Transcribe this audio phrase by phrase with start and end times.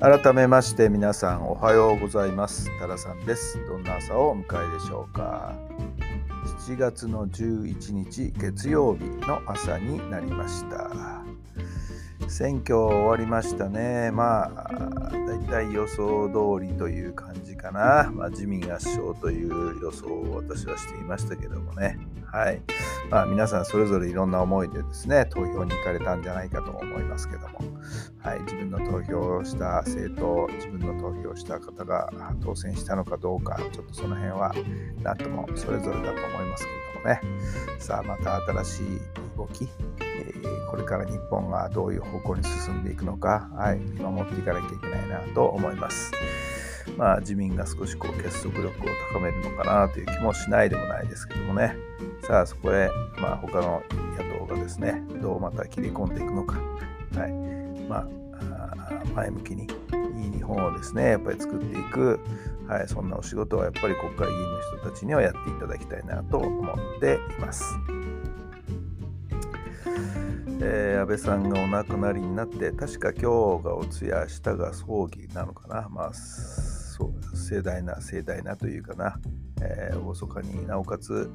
[0.00, 2.70] 改めまして皆さんおはようございます。
[2.78, 3.58] タラさんです。
[3.66, 5.56] どんな朝をお迎えでしょうか。
[6.68, 11.24] 7月の11日月曜日の朝になりました。
[12.28, 14.12] 選挙終わりましたね。
[14.12, 21.98] まあ大体予想通りという感じかな、まあ、自民圧勝という予想を私はしていましたけどもね。
[22.24, 22.62] はい。
[23.10, 27.58] まあ皆さんそれぞれいろんな思いでですね投票に行かれたんじゃないかと思いますけども
[28.28, 32.10] はい、自分の投票した政党、自分の投票した方が
[32.42, 34.52] 当選したのかどうか、ちょっとその辺は
[35.02, 36.66] 何ともそれぞれだと思います
[37.02, 37.78] けれどもね。
[37.78, 38.84] さあ、また新しい
[39.36, 39.68] 動き、
[40.00, 46.12] えー、これから日本がどういう方向に進んでいくのか、はい、見守っていかなきゃいけないなと思います。
[46.96, 48.72] まあ、自民が少しこう結束力を
[49.12, 51.76] 高めるのかなという気もしないでもないですけどもね。
[52.22, 53.82] さあ、そこへ、まあ、他の
[54.16, 56.58] 野党がですね、どうまた切り込んでいくのか。
[57.16, 57.32] はい。
[57.88, 58.18] まあ、
[59.14, 62.20] 前向きにいい日本をですねやっぱり作っていく、
[62.68, 67.64] はい、そんなお仕事はやっぱり国会議員の人たちにはやっていただきたいなと思っています。
[70.60, 75.88] えー、安倍さんがお亡くなりになって確か今日がお通夜明日が葬儀なのかな。
[75.88, 79.20] まあそう盛大な盛大なというかな、
[79.62, 81.30] えー、厳かになおかつ、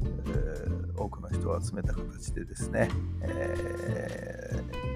[0.00, 2.88] えー、多くの人を集めた形でですね、
[3.22, 4.88] えー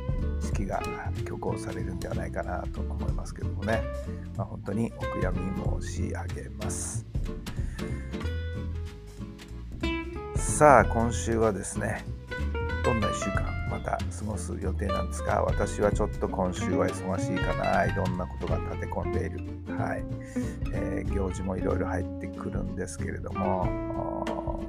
[0.42, 0.80] 式が
[1.22, 3.82] 挙行されるんではないかなと思いますけどもね、
[4.36, 5.38] まあ、本当にお悔やみ
[5.80, 7.06] 申し上げます。
[10.36, 12.04] さあ今週はですね
[12.84, 15.42] どんな1週間また過ごす予定なんですか？
[15.42, 17.86] 私はちょっと今週は忙しいかな。
[17.86, 19.38] いろんなことが立て込んでいる、
[19.78, 20.04] はい。
[20.72, 24.60] えー、行事もいろいろ入ってくるんですけれども。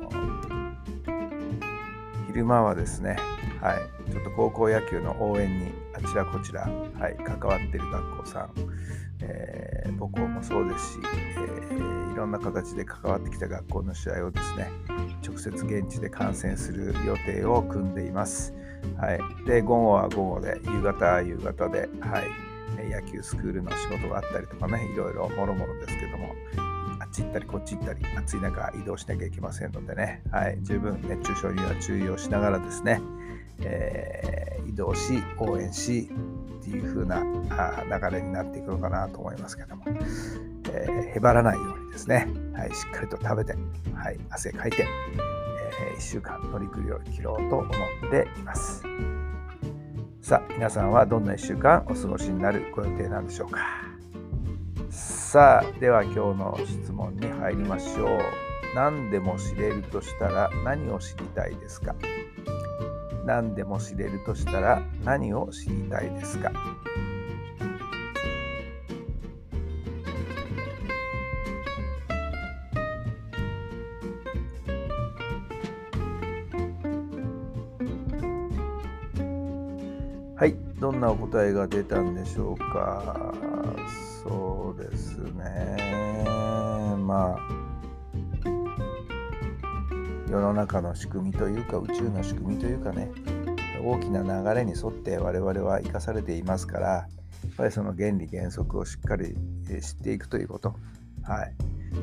[2.27, 3.17] 昼間はですね
[3.61, 6.61] はい、ちょっと高校野球の応援にあちらこちら、
[6.99, 8.51] はい、関わっている学校さん、
[9.21, 10.99] えー、母校もそうですし、
[11.37, 14.71] えー、いろんな形で関わってきた学校の試合をですね
[15.23, 18.51] 直接現地で観戦する予定を組んでいます。
[18.97, 26.33] はい、で午後は午後で夕方は夕方で、はい、野球スクールの仕事があったりとかねいろいろもろもろですけども
[26.99, 33.01] あっち行ったりこっち行ったり暑い中移動しなきゃいけませんのでね、はい、十分熱中症には注意をしながらですね
[33.61, 36.09] えー、移動し応援し
[36.59, 37.23] っていう風な
[37.99, 39.83] 流れになっていくのかなと思いますけども、
[40.71, 43.53] えー、へばらないようにですね、はい、しっかりと食べて、
[43.93, 44.87] はい、汗かいて、
[45.97, 47.69] 1週間乗り切ろうと思っ
[48.09, 48.83] ています。
[50.21, 53.59] さあ皆さんはどんな1週間お過ごしになるご予定なんでしょうか？
[54.89, 58.19] さあでは今日の質問に入りましょう。
[58.75, 61.95] 何でも知れるとしたら何を知りたいですか？
[63.25, 66.51] 何でも知れるとしたら何を知りたいですか？
[80.35, 80.55] はい。
[80.79, 83.33] どんなお答えが出たんでしょうか？
[84.23, 86.25] そうですね。
[86.99, 87.39] まあ
[90.29, 93.11] 世の中の仕組みというか宇宙の仕組みというかね
[93.83, 97.07] 大きな流れに沿って我々は生かされていますからや
[97.47, 99.35] っぱりその原理原則をしっかり
[99.81, 100.75] 知っていくということ。
[101.23, 101.53] はい。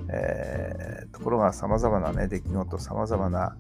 [0.09, 3.57] えー、ところがさまざまな、ね、出来事さまざまな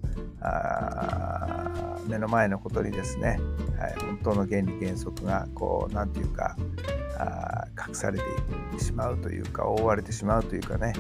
[2.07, 3.39] 目の前のことにですね、
[3.79, 6.57] はい、本当の原理原則がこう何て言うか
[7.19, 8.25] あ隠されて
[8.83, 10.93] しまうというか覆われてしまうというかね、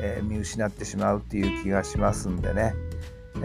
[0.00, 2.74] えー、見失ってしまうっていう気がしますんでね、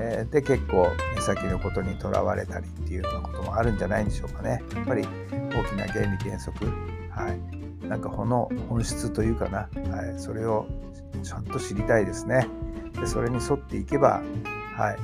[0.01, 4.63] えー、で結構目先のことにとらわれたりっていうようなこともあるんじゃないんでしょうかね。
[4.73, 6.65] やっぱり大きな原理原則。
[6.65, 7.29] は
[7.83, 7.85] い。
[7.85, 10.67] なんかこの本質というかな、はい、それを
[11.23, 12.47] ちゃんと知りたいですね。
[12.99, 14.21] でそれに沿っていけば
[14.75, 14.97] はい。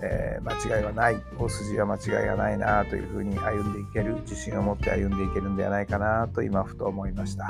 [0.00, 1.20] えー、間違いはない。
[1.38, 4.14] 大筋は間違いがないなというふうに歩んでいける。
[4.20, 7.48] 自信を持って歩んでいけるんではないかなと今ふと思いました。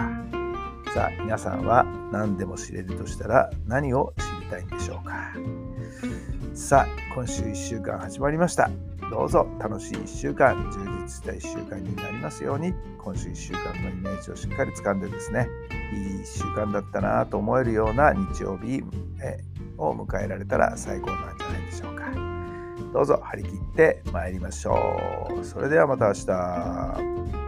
[0.94, 5.32] さあ皆さんは何でも知れるとしたら何を知たいんでしょうか。
[6.54, 8.70] さあ今週1週間始まりました。
[9.10, 12.74] どうぞ楽しい1週間充実した1週間になりますように。
[12.98, 15.48] 今週1週間のイメージをしっかり掴んでですね
[15.94, 18.82] いい1週間だったなと思えるような日曜日
[19.78, 22.04] を迎えられたら最高なんじゃないでしょうか。
[22.92, 25.44] どうぞ張り切って参りましょう。
[25.44, 27.47] それではまた明日。